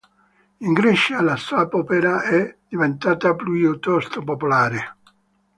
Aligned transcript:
In 0.67 0.71
Grecia, 0.79 1.21
la 1.21 1.35
soap 1.35 1.75
opera 1.75 2.23
è 2.23 2.57
diventata 2.67 3.35
piuttosto 3.35 4.23
popolare. 4.23 4.95